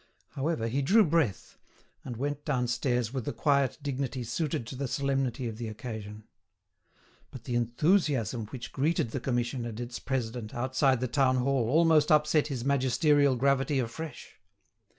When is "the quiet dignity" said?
3.25-4.23